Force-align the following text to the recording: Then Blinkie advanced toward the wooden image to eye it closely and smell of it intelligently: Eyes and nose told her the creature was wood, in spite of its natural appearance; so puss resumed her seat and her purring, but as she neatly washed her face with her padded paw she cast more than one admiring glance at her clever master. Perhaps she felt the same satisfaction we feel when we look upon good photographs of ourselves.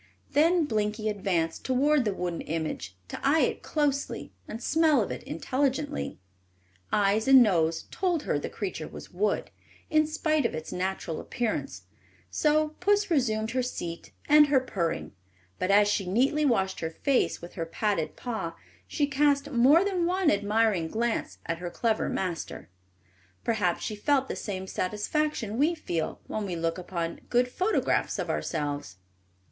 Then 0.31 0.65
Blinkie 0.65 1.09
advanced 1.11 1.63
toward 1.63 2.05
the 2.05 2.13
wooden 2.15 2.41
image 2.41 2.97
to 3.09 3.19
eye 3.23 3.41
it 3.41 3.61
closely 3.61 4.33
and 4.47 4.59
smell 4.59 4.99
of 5.03 5.11
it 5.11 5.21
intelligently: 5.25 6.17
Eyes 6.91 7.27
and 7.27 7.43
nose 7.43 7.83
told 7.91 8.23
her 8.23 8.39
the 8.39 8.49
creature 8.49 8.87
was 8.87 9.11
wood, 9.11 9.51
in 9.91 10.07
spite 10.07 10.43
of 10.43 10.55
its 10.55 10.71
natural 10.71 11.19
appearance; 11.21 11.83
so 12.31 12.69
puss 12.79 13.11
resumed 13.11 13.51
her 13.51 13.61
seat 13.61 14.11
and 14.27 14.47
her 14.47 14.59
purring, 14.59 15.11
but 15.59 15.69
as 15.69 15.87
she 15.87 16.07
neatly 16.09 16.45
washed 16.45 16.79
her 16.79 16.89
face 16.89 17.39
with 17.39 17.53
her 17.53 17.67
padded 17.67 18.15
paw 18.15 18.55
she 18.87 19.05
cast 19.05 19.51
more 19.51 19.85
than 19.85 20.07
one 20.07 20.31
admiring 20.31 20.87
glance 20.87 21.37
at 21.45 21.59
her 21.59 21.69
clever 21.69 22.09
master. 22.09 22.71
Perhaps 23.43 23.83
she 23.83 23.95
felt 23.95 24.27
the 24.27 24.35
same 24.35 24.65
satisfaction 24.65 25.59
we 25.59 25.75
feel 25.75 26.19
when 26.25 26.47
we 26.47 26.55
look 26.55 26.79
upon 26.79 27.19
good 27.29 27.47
photographs 27.47 28.17
of 28.17 28.31
ourselves. 28.31 28.97